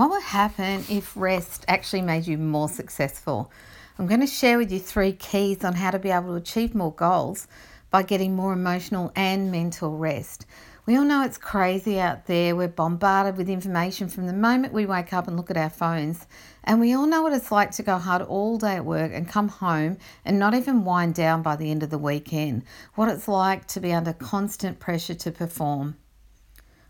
What 0.00 0.12
would 0.12 0.22
happen 0.22 0.82
if 0.88 1.14
rest 1.14 1.66
actually 1.68 2.00
made 2.00 2.26
you 2.26 2.38
more 2.38 2.70
successful? 2.70 3.52
I'm 3.98 4.06
going 4.06 4.22
to 4.22 4.26
share 4.26 4.56
with 4.56 4.72
you 4.72 4.78
three 4.78 5.12
keys 5.12 5.62
on 5.62 5.74
how 5.74 5.90
to 5.90 5.98
be 5.98 6.08
able 6.08 6.28
to 6.28 6.36
achieve 6.36 6.74
more 6.74 6.94
goals 6.94 7.46
by 7.90 8.04
getting 8.04 8.34
more 8.34 8.54
emotional 8.54 9.12
and 9.14 9.52
mental 9.52 9.98
rest. 9.98 10.46
We 10.86 10.96
all 10.96 11.04
know 11.04 11.22
it's 11.22 11.36
crazy 11.36 12.00
out 12.00 12.24
there. 12.24 12.56
We're 12.56 12.68
bombarded 12.68 13.36
with 13.36 13.50
information 13.50 14.08
from 14.08 14.26
the 14.26 14.32
moment 14.32 14.72
we 14.72 14.86
wake 14.86 15.12
up 15.12 15.28
and 15.28 15.36
look 15.36 15.50
at 15.50 15.58
our 15.58 15.68
phones. 15.68 16.26
And 16.64 16.80
we 16.80 16.94
all 16.94 17.04
know 17.04 17.20
what 17.20 17.34
it's 17.34 17.52
like 17.52 17.72
to 17.72 17.82
go 17.82 17.98
hard 17.98 18.22
all 18.22 18.56
day 18.56 18.76
at 18.76 18.86
work 18.86 19.12
and 19.12 19.28
come 19.28 19.48
home 19.48 19.98
and 20.24 20.38
not 20.38 20.54
even 20.54 20.86
wind 20.86 21.14
down 21.14 21.42
by 21.42 21.56
the 21.56 21.70
end 21.70 21.82
of 21.82 21.90
the 21.90 21.98
weekend. 21.98 22.64
What 22.94 23.10
it's 23.10 23.28
like 23.28 23.66
to 23.66 23.80
be 23.80 23.92
under 23.92 24.14
constant 24.14 24.80
pressure 24.80 25.12
to 25.16 25.30
perform. 25.30 25.98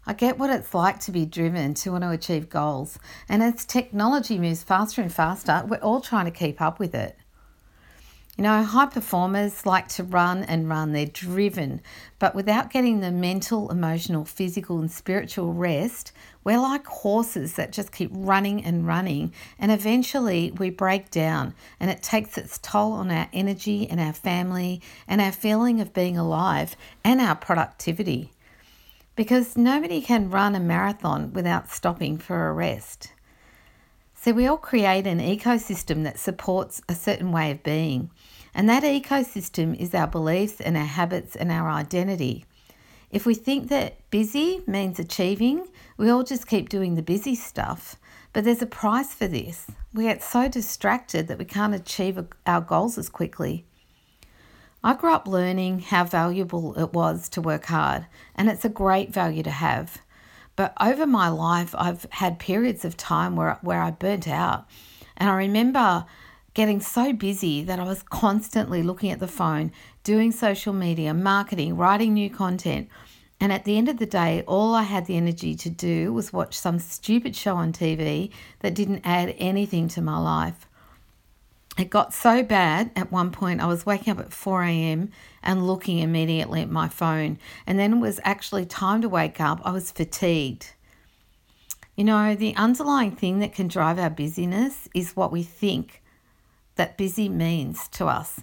I 0.07 0.13
get 0.15 0.39
what 0.39 0.51
it's 0.51 0.75
like 0.75 0.99
to 1.01 1.13
be 1.13 1.27
driven 1.27 1.75
to 1.75 1.93
want 1.93 2.05
to 2.05 2.11
achieve 2.11 2.49
goals. 2.49 2.99
And 3.29 3.43
as 3.43 3.65
technology 3.65 4.39
moves 4.39 4.63
faster 4.63 5.03
and 5.03 5.13
faster, 5.13 5.63
we're 5.67 5.77
all 5.79 6.01
trying 6.01 6.25
to 6.25 6.31
keep 6.31 6.61
up 6.61 6.79
with 6.79 6.95
it. 6.95 7.17
You 8.37 8.45
know, 8.45 8.63
high 8.63 8.87
performers 8.87 9.67
like 9.67 9.89
to 9.89 10.03
run 10.03 10.45
and 10.45 10.67
run, 10.67 10.93
they're 10.93 11.05
driven, 11.05 11.83
but 12.19 12.35
without 12.35 12.71
getting 12.71 13.01
the 13.01 13.11
mental, 13.11 13.71
emotional, 13.71 14.25
physical, 14.25 14.79
and 14.79 14.91
spiritual 14.91 15.53
rest, 15.53 16.13
we're 16.43 16.59
like 16.59 16.87
horses 16.87 17.55
that 17.55 17.71
just 17.71 17.93
keep 17.93 18.11
running 18.15 18.65
and 18.65 18.87
running, 18.87 19.35
and 19.59 19.71
eventually 19.71 20.53
we 20.53 20.71
break 20.71 21.11
down, 21.11 21.53
and 21.79 21.91
it 21.91 22.03
takes 22.03 22.39
its 22.39 22.57
toll 22.57 22.93
on 22.93 23.11
our 23.11 23.29
energy 23.35 23.87
and 23.91 24.01
our 24.01 24.15
family 24.15 24.81
and 25.07 25.21
our 25.21 25.33
feeling 25.33 25.79
of 25.79 25.93
being 25.93 26.17
alive 26.17 26.77
and 27.05 27.21
our 27.21 27.37
productivity. 27.37 28.33
Because 29.21 29.55
nobody 29.55 30.01
can 30.01 30.31
run 30.31 30.55
a 30.55 30.61
marathon 30.61 31.35
without 31.35 31.71
stopping 31.71 32.17
for 32.17 32.49
a 32.49 32.55
rest. 32.55 33.13
So, 34.15 34.33
we 34.33 34.47
all 34.47 34.57
create 34.57 35.07
an 35.07 35.19
ecosystem 35.19 36.05
that 36.05 36.19
supports 36.19 36.81
a 36.89 36.95
certain 36.95 37.31
way 37.31 37.51
of 37.51 37.63
being. 37.63 38.11
And 38.55 38.67
that 38.71 38.83
ecosystem 38.83 39.79
is 39.79 39.95
our 39.95 40.07
beliefs 40.07 40.59
and 40.59 40.75
our 40.75 40.87
habits 40.87 41.37
and 41.37 41.53
our 41.53 41.69
identity. 41.69 42.47
If 43.11 43.27
we 43.27 43.35
think 43.35 43.69
that 43.69 43.99
busy 44.11 44.63
means 44.67 44.99
achieving, 44.99 45.69
we 45.99 46.09
all 46.09 46.23
just 46.23 46.49
keep 46.49 46.71
doing 46.71 46.95
the 46.95 47.03
busy 47.03 47.35
stuff. 47.35 47.97
But 48.33 48.45
there's 48.45 48.63
a 48.63 48.67
price 48.67 49.13
for 49.13 49.27
this. 49.27 49.67
We 49.93 50.05
get 50.05 50.23
so 50.23 50.49
distracted 50.49 51.29
that 51.29 51.37
we 51.37 51.45
can't 51.45 51.75
achieve 51.75 52.19
our 52.47 52.63
goals 52.63 52.97
as 52.97 53.11
quickly. 53.11 53.67
I 54.83 54.95
grew 54.95 55.13
up 55.13 55.29
learning 55.29 55.81
how 55.81 56.05
valuable 56.05 56.79
it 56.79 56.95
was 56.95 57.29
to 57.31 57.43
work 57.43 57.67
hard, 57.67 58.07
and 58.35 58.49
it's 58.49 58.65
a 58.65 58.71
great 58.71 59.13
value 59.13 59.43
to 59.43 59.51
have. 59.51 59.99
But 60.57 60.73
over 60.81 61.07
my 61.07 61.29
life, 61.29 61.75
I've 61.77 62.07
had 62.11 62.39
periods 62.39 62.85
of 62.87 62.97
time 62.97 63.37
where, 63.37 63.59
where 63.61 63.83
I 63.83 63.91
burnt 63.91 64.27
out. 64.27 64.67
And 65.19 65.29
I 65.29 65.35
remember 65.37 66.07
getting 66.55 66.81
so 66.81 67.13
busy 67.13 67.63
that 67.63 67.79
I 67.79 67.85
was 67.85 68.03
constantly 68.03 68.83
looking 68.83 69.11
at 69.11 69.21
the 69.21 69.29
phone, 69.29 69.71
doing 70.03 70.33
social 70.33 70.73
media, 70.73 71.13
marketing, 71.13 71.77
writing 71.77 72.15
new 72.15 72.31
content. 72.31 72.89
And 73.39 73.53
at 73.53 73.65
the 73.65 73.77
end 73.77 73.91
of 73.91 73.99
the 73.99 74.07
day, 74.07 74.45
all 74.47 74.75
I 74.75 74.83
had 74.83 75.05
the 75.05 75.17
energy 75.19 75.55
to 75.57 75.69
do 75.69 76.13
was 76.13 76.33
watch 76.33 76.59
some 76.59 76.79
stupid 76.79 77.37
show 77.37 77.57
on 77.57 77.75
TV 77.75 78.31
that 78.61 78.75
didn't 78.75 79.03
add 79.05 79.35
anything 79.39 79.89
to 79.89 80.01
my 80.01 80.19
life. 80.19 80.67
It 81.79 81.89
got 81.89 82.13
so 82.13 82.43
bad 82.43 82.91
at 82.97 83.13
one 83.13 83.31
point, 83.31 83.61
I 83.61 83.67
was 83.67 83.87
waking 83.87 84.13
up 84.13 84.19
at 84.19 84.33
4 84.33 84.65
a.m. 84.65 85.11
and 85.43 85.67
looking 85.67 85.99
immediately 85.99 86.61
at 86.61 86.71
my 86.71 86.89
phone. 86.89 87.39
And 87.67 87.79
then 87.79 87.95
it 87.95 88.01
was 88.01 88.21
actually 88.25 88.67
time 88.67 89.01
to 89.03 89.09
wake 89.09 89.41
up. 89.41 89.61
I 89.65 89.73
was 89.73 89.91
fatigued. 89.91 90.73
You 91.97 92.05
know, 92.05 92.35
the 92.35 92.55
underlying 92.57 93.13
thing 93.13 93.39
that 93.39 93.55
can 93.55 93.69
drive 93.69 93.99
our 93.99 94.11
busyness 94.11 94.89
is 94.95 95.17
what 95.17 95.33
we 95.33 95.43
think 95.43 96.03
that 96.77 96.97
busy 96.97 97.29
means 97.29 97.89
to 97.89 98.07
us. 98.07 98.41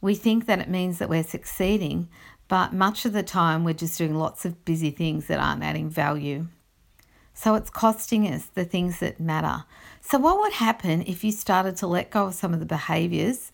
We 0.00 0.14
think 0.14 0.46
that 0.46 0.60
it 0.60 0.68
means 0.68 0.98
that 0.98 1.08
we're 1.08 1.22
succeeding, 1.22 2.08
but 2.48 2.72
much 2.72 3.04
of 3.04 3.12
the 3.12 3.22
time 3.22 3.64
we're 3.64 3.74
just 3.74 3.98
doing 3.98 4.14
lots 4.14 4.44
of 4.44 4.64
busy 4.64 4.90
things 4.90 5.26
that 5.26 5.40
aren't 5.40 5.62
adding 5.62 5.90
value. 5.90 6.46
So 7.38 7.54
it's 7.54 7.68
costing 7.68 8.26
us 8.26 8.46
the 8.46 8.64
things 8.64 8.98
that 9.00 9.20
matter. 9.20 9.64
So, 10.00 10.18
what 10.18 10.38
would 10.38 10.54
happen 10.54 11.02
if 11.02 11.22
you 11.22 11.30
started 11.30 11.76
to 11.76 11.86
let 11.86 12.10
go 12.10 12.28
of 12.28 12.34
some 12.34 12.54
of 12.54 12.60
the 12.60 12.66
behaviors 12.66 13.52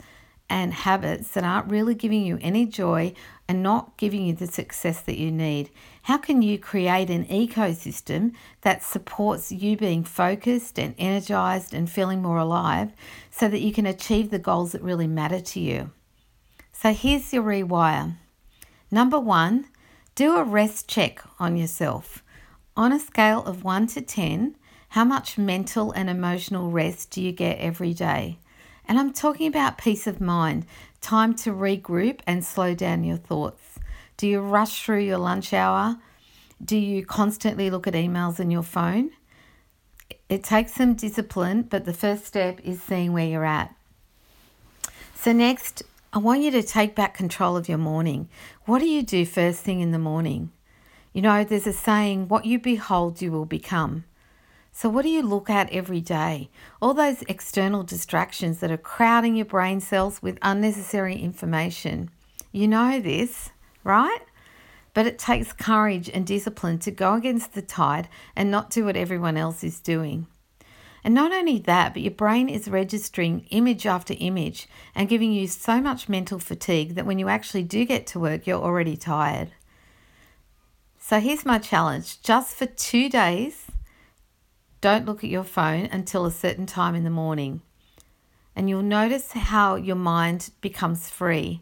and 0.48 0.72
habits 0.72 1.32
that 1.32 1.42
aren't 1.42 1.68
really 1.68 1.96
giving 1.96 2.24
you 2.24 2.38
any 2.40 2.64
joy 2.64 3.12
and 3.48 3.60
not 3.60 3.96
giving 3.96 4.24
you 4.24 4.34
the 4.34 4.46
success 4.46 5.00
that 5.00 5.18
you 5.18 5.32
need? 5.32 5.68
How 6.02 6.16
can 6.16 6.42
you 6.42 6.60
create 6.60 7.10
an 7.10 7.24
ecosystem 7.24 8.34
that 8.60 8.84
supports 8.84 9.50
you 9.50 9.76
being 9.76 10.04
focused 10.04 10.78
and 10.78 10.94
energized 10.96 11.74
and 11.74 11.90
feeling 11.90 12.22
more 12.22 12.38
alive 12.38 12.92
so 13.32 13.48
that 13.48 13.62
you 13.62 13.72
can 13.72 13.86
achieve 13.86 14.30
the 14.30 14.38
goals 14.38 14.72
that 14.72 14.82
really 14.82 15.08
matter 15.08 15.40
to 15.40 15.60
you? 15.60 15.90
So, 16.72 16.94
here's 16.94 17.32
your 17.32 17.42
rewire. 17.42 18.14
Number 18.92 19.18
one, 19.18 19.66
do 20.14 20.36
a 20.36 20.44
rest 20.44 20.88
check 20.88 21.20
on 21.40 21.56
yourself. 21.56 22.22
On 22.74 22.90
a 22.90 22.98
scale 22.98 23.44
of 23.44 23.64
1 23.64 23.88
to 23.88 24.00
10, 24.00 24.56
how 24.90 25.04
much 25.04 25.36
mental 25.36 25.92
and 25.92 26.08
emotional 26.08 26.70
rest 26.70 27.10
do 27.10 27.20
you 27.20 27.30
get 27.30 27.58
every 27.58 27.92
day? 27.92 28.38
And 28.88 28.98
I'm 28.98 29.12
talking 29.12 29.46
about 29.46 29.76
peace 29.76 30.06
of 30.06 30.22
mind, 30.22 30.64
time 31.02 31.34
to 31.36 31.50
regroup 31.50 32.20
and 32.26 32.42
slow 32.42 32.74
down 32.74 33.04
your 33.04 33.18
thoughts. 33.18 33.78
Do 34.16 34.26
you 34.26 34.40
rush 34.40 34.82
through 34.82 35.00
your 35.00 35.18
lunch 35.18 35.52
hour? 35.52 35.98
Do 36.64 36.78
you 36.78 37.04
constantly 37.04 37.68
look 37.68 37.86
at 37.86 37.92
emails 37.92 38.40
in 38.40 38.50
your 38.50 38.62
phone? 38.62 39.10
It 40.30 40.42
takes 40.42 40.72
some 40.72 40.94
discipline, 40.94 41.62
but 41.64 41.84
the 41.84 41.92
first 41.92 42.24
step 42.24 42.58
is 42.64 42.82
seeing 42.82 43.12
where 43.12 43.26
you're 43.26 43.44
at. 43.44 43.74
So, 45.14 45.32
next, 45.32 45.82
I 46.14 46.18
want 46.18 46.40
you 46.40 46.50
to 46.52 46.62
take 46.62 46.94
back 46.94 47.12
control 47.12 47.58
of 47.58 47.68
your 47.68 47.78
morning. 47.78 48.30
What 48.64 48.78
do 48.78 48.86
you 48.86 49.02
do 49.02 49.26
first 49.26 49.60
thing 49.60 49.80
in 49.80 49.90
the 49.90 49.98
morning? 49.98 50.52
You 51.12 51.20
know, 51.20 51.44
there's 51.44 51.66
a 51.66 51.72
saying, 51.72 52.28
what 52.28 52.46
you 52.46 52.58
behold, 52.58 53.20
you 53.20 53.30
will 53.30 53.44
become. 53.44 54.04
So, 54.72 54.88
what 54.88 55.02
do 55.02 55.10
you 55.10 55.22
look 55.22 55.50
at 55.50 55.70
every 55.70 56.00
day? 56.00 56.48
All 56.80 56.94
those 56.94 57.20
external 57.28 57.82
distractions 57.82 58.60
that 58.60 58.70
are 58.70 58.78
crowding 58.78 59.36
your 59.36 59.44
brain 59.44 59.80
cells 59.80 60.22
with 60.22 60.38
unnecessary 60.40 61.16
information. 61.16 62.08
You 62.52 62.68
know 62.68 62.98
this, 62.98 63.50
right? 63.84 64.20
But 64.94 65.06
it 65.06 65.18
takes 65.18 65.52
courage 65.52 66.08
and 66.08 66.26
discipline 66.26 66.78
to 66.80 66.90
go 66.90 67.14
against 67.14 67.52
the 67.52 67.60
tide 67.60 68.08
and 68.34 68.50
not 68.50 68.70
do 68.70 68.86
what 68.86 68.96
everyone 68.96 69.36
else 69.36 69.62
is 69.62 69.80
doing. 69.80 70.26
And 71.04 71.14
not 71.14 71.32
only 71.32 71.58
that, 71.58 71.92
but 71.92 72.02
your 72.02 72.12
brain 72.12 72.48
is 72.48 72.68
registering 72.68 73.46
image 73.50 73.86
after 73.86 74.14
image 74.18 74.68
and 74.94 75.08
giving 75.08 75.32
you 75.32 75.48
so 75.48 75.80
much 75.80 76.08
mental 76.08 76.38
fatigue 76.38 76.94
that 76.94 77.06
when 77.06 77.18
you 77.18 77.28
actually 77.28 77.64
do 77.64 77.84
get 77.84 78.06
to 78.08 78.20
work, 78.20 78.46
you're 78.46 78.62
already 78.62 78.96
tired. 78.96 79.50
So 81.04 81.18
here's 81.18 81.44
my 81.44 81.58
challenge 81.58 82.22
just 82.22 82.54
for 82.54 82.64
two 82.64 83.08
days, 83.08 83.66
don't 84.80 85.04
look 85.04 85.24
at 85.24 85.30
your 85.30 85.42
phone 85.42 85.86
until 85.86 86.24
a 86.24 86.30
certain 86.30 86.64
time 86.64 86.94
in 86.94 87.02
the 87.02 87.10
morning. 87.10 87.60
And 88.54 88.70
you'll 88.70 88.82
notice 88.82 89.32
how 89.32 89.74
your 89.74 89.96
mind 89.96 90.50
becomes 90.60 91.10
free. 91.10 91.60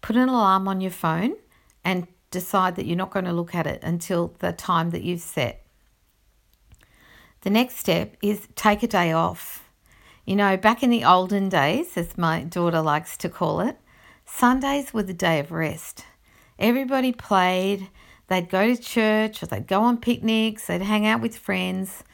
Put 0.00 0.16
an 0.16 0.28
alarm 0.28 0.66
on 0.66 0.80
your 0.80 0.90
phone 0.90 1.36
and 1.84 2.08
decide 2.32 2.74
that 2.74 2.84
you're 2.84 2.96
not 2.96 3.12
going 3.12 3.26
to 3.26 3.32
look 3.32 3.54
at 3.54 3.68
it 3.68 3.80
until 3.84 4.34
the 4.40 4.52
time 4.52 4.90
that 4.90 5.04
you've 5.04 5.20
set. 5.20 5.64
The 7.42 7.50
next 7.50 7.76
step 7.76 8.16
is 8.22 8.48
take 8.56 8.82
a 8.82 8.88
day 8.88 9.12
off. 9.12 9.70
You 10.24 10.34
know, 10.34 10.56
back 10.56 10.82
in 10.82 10.90
the 10.90 11.04
olden 11.04 11.48
days, 11.48 11.96
as 11.96 12.18
my 12.18 12.42
daughter 12.42 12.80
likes 12.80 13.16
to 13.18 13.28
call 13.28 13.60
it, 13.60 13.76
Sundays 14.26 14.92
were 14.92 15.04
the 15.04 15.14
day 15.14 15.38
of 15.38 15.52
rest. 15.52 16.06
Everybody 16.58 17.12
played, 17.12 17.88
They'd 18.28 18.48
go 18.48 18.74
to 18.74 18.80
church 18.80 19.42
or 19.42 19.46
they'd 19.46 19.66
go 19.66 19.82
on 19.82 19.98
picnics, 19.98 20.66
they'd 20.66 20.82
hang 20.82 21.06
out 21.06 21.20
with 21.20 21.36
friends, 21.36 22.04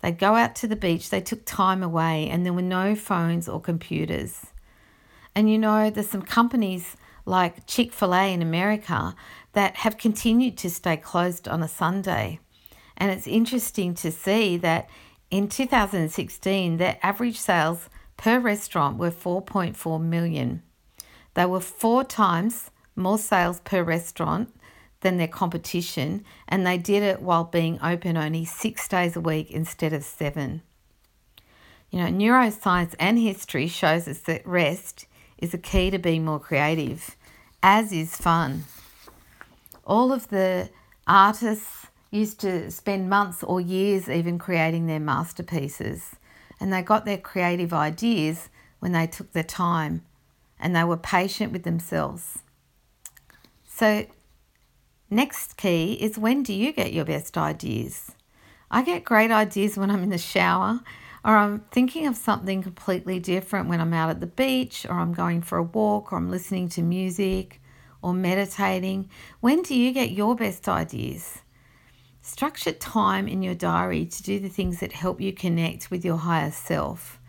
they'd 0.00 0.18
go 0.18 0.34
out 0.34 0.54
to 0.56 0.66
the 0.66 0.76
beach, 0.76 1.10
they 1.10 1.20
took 1.20 1.44
time 1.44 1.82
away, 1.82 2.28
and 2.28 2.44
there 2.44 2.52
were 2.52 2.62
no 2.62 2.94
phones 2.94 3.48
or 3.48 3.60
computers. 3.60 4.46
And 5.34 5.50
you 5.50 5.58
know, 5.58 5.90
there's 5.90 6.08
some 6.08 6.22
companies 6.22 6.96
like 7.26 7.66
Chick 7.66 7.92
fil 7.92 8.14
A 8.14 8.32
in 8.32 8.40
America 8.40 9.14
that 9.52 9.76
have 9.76 9.98
continued 9.98 10.56
to 10.58 10.70
stay 10.70 10.96
closed 10.96 11.48
on 11.48 11.62
a 11.62 11.68
Sunday. 11.68 12.40
And 12.96 13.10
it's 13.10 13.26
interesting 13.26 13.94
to 13.96 14.10
see 14.10 14.56
that 14.58 14.88
in 15.30 15.48
2016, 15.48 16.76
their 16.76 16.98
average 17.02 17.38
sales 17.38 17.90
per 18.16 18.38
restaurant 18.38 18.96
were 18.96 19.10
4.4 19.10 20.00
million. 20.00 20.62
They 21.34 21.44
were 21.44 21.60
four 21.60 22.04
times 22.04 22.70
more 22.94 23.18
sales 23.18 23.60
per 23.60 23.82
restaurant 23.82 24.55
than 25.00 25.18
their 25.18 25.28
competition, 25.28 26.24
and 26.48 26.66
they 26.66 26.78
did 26.78 27.02
it 27.02 27.20
while 27.20 27.44
being 27.44 27.78
open 27.82 28.16
only 28.16 28.44
six 28.44 28.88
days 28.88 29.16
a 29.16 29.20
week 29.20 29.50
instead 29.50 29.92
of 29.92 30.02
seven. 30.04 30.62
You 31.90 32.00
know, 32.00 32.08
neuroscience 32.08 32.94
and 32.98 33.18
history 33.18 33.68
shows 33.68 34.08
us 34.08 34.18
that 34.20 34.46
rest 34.46 35.06
is 35.38 35.54
a 35.54 35.58
key 35.58 35.90
to 35.90 35.98
being 35.98 36.24
more 36.24 36.40
creative, 36.40 37.16
as 37.62 37.92
is 37.92 38.16
fun. 38.16 38.64
All 39.84 40.12
of 40.12 40.28
the 40.28 40.70
artists 41.06 41.86
used 42.10 42.40
to 42.40 42.70
spend 42.70 43.10
months 43.10 43.42
or 43.42 43.60
years 43.60 44.08
even 44.08 44.38
creating 44.38 44.86
their 44.86 45.00
masterpieces. 45.00 46.16
And 46.58 46.72
they 46.72 46.82
got 46.82 47.04
their 47.04 47.18
creative 47.18 47.72
ideas 47.72 48.48
when 48.78 48.92
they 48.92 49.06
took 49.06 49.32
their 49.32 49.44
time 49.44 50.02
and 50.58 50.74
they 50.74 50.84
were 50.84 50.96
patient 50.96 51.52
with 51.52 51.64
themselves. 51.64 52.38
So, 53.66 54.06
next 55.10 55.56
key 55.56 55.94
is 55.94 56.18
when 56.18 56.42
do 56.42 56.52
you 56.52 56.72
get 56.72 56.92
your 56.92 57.04
best 57.04 57.36
ideas? 57.38 58.12
I 58.70 58.82
get 58.82 59.04
great 59.04 59.30
ideas 59.30 59.76
when 59.76 59.90
I'm 59.90 60.02
in 60.02 60.10
the 60.10 60.18
shower 60.18 60.80
or 61.24 61.36
I'm 61.36 61.60
thinking 61.70 62.06
of 62.06 62.16
something 62.16 62.62
completely 62.62 63.20
different 63.20 63.68
when 63.68 63.80
I'm 63.80 63.92
out 63.92 64.10
at 64.10 64.20
the 64.20 64.26
beach 64.26 64.86
or 64.88 64.94
I'm 64.94 65.12
going 65.12 65.42
for 65.42 65.58
a 65.58 65.62
walk 65.62 66.12
or 66.12 66.16
I'm 66.16 66.30
listening 66.30 66.68
to 66.70 66.82
music 66.82 67.60
or 68.02 68.14
meditating. 68.14 69.10
When 69.40 69.62
do 69.62 69.74
you 69.74 69.92
get 69.92 70.12
your 70.12 70.36
best 70.36 70.68
ideas? 70.68 71.38
Structure 72.22 72.72
time 72.72 73.28
in 73.28 73.42
your 73.42 73.54
diary 73.54 74.04
to 74.06 74.22
do 74.22 74.40
the 74.40 74.48
things 74.48 74.80
that 74.80 74.92
help 74.92 75.20
you 75.20 75.32
connect 75.32 75.90
with 75.90 76.04
your 76.04 76.16
higher 76.16 76.50
self. 76.50 77.20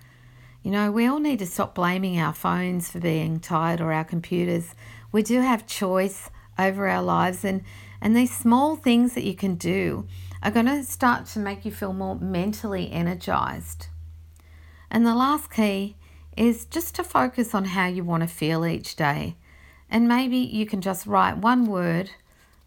You 0.63 0.71
know, 0.71 0.91
we 0.91 1.05
all 1.05 1.19
need 1.19 1.39
to 1.39 1.45
stop 1.45 1.75
blaming 1.75 2.19
our 2.19 2.33
phones 2.33 2.89
for 2.89 2.99
being 2.99 3.39
tired 3.39 3.79
or 3.79 3.93
our 3.93 4.03
computers. 4.03 4.73
We 5.11 5.23
do 5.23 5.41
have 5.41 5.67
choice 5.67 6.29
over 6.57 6.87
our 6.87 7.03
lives, 7.03 7.43
and, 7.43 7.63
and 8.01 8.15
these 8.15 8.35
small 8.35 8.75
things 8.75 9.13
that 9.13 9.23
you 9.23 9.35
can 9.35 9.55
do 9.55 10.07
are 10.43 10.51
going 10.51 10.65
to 10.65 10.83
start 10.83 11.25
to 11.25 11.39
make 11.39 11.65
you 11.65 11.71
feel 11.71 11.93
more 11.93 12.15
mentally 12.15 12.91
energized. 12.91 13.87
And 14.89 15.05
the 15.05 15.15
last 15.15 15.51
key 15.51 15.95
is 16.35 16.65
just 16.65 16.95
to 16.95 17.03
focus 17.03 17.53
on 17.55 17.65
how 17.65 17.87
you 17.87 18.03
want 18.03 18.21
to 18.21 18.27
feel 18.27 18.65
each 18.65 18.95
day. 18.95 19.35
And 19.89 20.07
maybe 20.07 20.37
you 20.37 20.65
can 20.65 20.81
just 20.81 21.07
write 21.07 21.37
one 21.37 21.65
word 21.65 22.11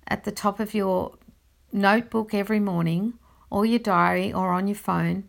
at 0.09 0.25
the 0.25 0.33
top 0.33 0.59
of 0.59 0.75
your 0.75 1.15
notebook 1.73 2.35
every 2.35 2.61
morning 2.61 3.15
or 3.49 3.65
your 3.65 3.79
diary 3.79 4.33
or 4.33 4.51
on 4.53 4.67
your 4.67 4.77
phone 4.77 5.25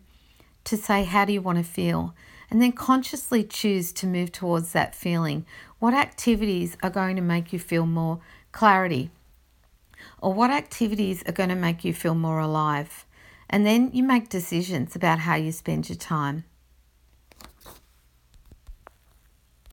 to 0.64 0.76
say, 0.76 1.04
How 1.04 1.24
do 1.24 1.32
you 1.32 1.40
want 1.40 1.58
to 1.58 1.64
feel? 1.64 2.14
And 2.50 2.60
then 2.60 2.72
consciously 2.72 3.44
choose 3.44 3.92
to 3.94 4.06
move 4.06 4.30
towards 4.32 4.72
that 4.72 4.94
feeling. 4.94 5.46
What 5.78 5.94
activities 5.94 6.76
are 6.82 6.90
going 6.90 7.16
to 7.16 7.22
make 7.22 7.52
you 7.52 7.58
feel 7.58 7.86
more 7.86 8.20
clarity? 8.52 9.10
Or 10.20 10.32
what 10.32 10.50
activities 10.50 11.22
are 11.26 11.32
going 11.32 11.48
to 11.48 11.54
make 11.54 11.84
you 11.84 11.92
feel 11.92 12.14
more 12.14 12.38
alive? 12.38 13.04
And 13.50 13.66
then 13.66 13.90
you 13.92 14.02
make 14.02 14.28
decisions 14.28 14.94
about 14.94 15.20
how 15.20 15.34
you 15.34 15.52
spend 15.52 15.88
your 15.88 15.96
time. 15.96 16.44